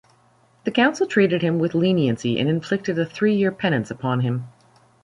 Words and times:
The 0.63 0.71
council 0.71 1.05
treated 1.05 1.43
him 1.43 1.59
with 1.59 1.75
leniency 1.75 2.39
and 2.39 2.49
inflicted 2.49 2.97
a 2.97 3.05
three-year 3.05 3.51
penance 3.51 3.91
upon 3.91 4.21
him. 4.21 4.45